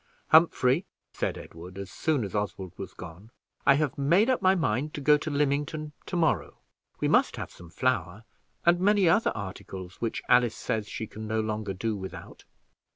"Humphrey," 0.29 0.87
said 1.13 1.37
Edward, 1.37 1.77
as 1.77 1.91
soon 1.91 2.23
as 2.23 2.33
Oswald 2.33 2.73
was 2.75 2.91
gone, 2.95 3.29
"I 3.67 3.75
have 3.75 3.99
made 3.99 4.31
up 4.31 4.41
my 4.41 4.55
mind 4.55 4.95
to 4.95 4.99
go 5.01 5.15
to 5.19 5.29
Lymington 5.29 5.91
to 6.07 6.15
morrow 6.15 6.57
We 6.99 7.07
must 7.07 7.35
have 7.35 7.51
some 7.51 7.69
flour, 7.69 8.23
and 8.65 8.79
many 8.79 9.07
other 9.07 9.31
articles, 9.35 10.01
which 10.01 10.23
Alice 10.27 10.55
says 10.57 10.87
she 10.89 11.05
can 11.05 11.27
no 11.27 11.39
longer 11.39 11.75
do 11.75 11.95
without." 11.95 12.45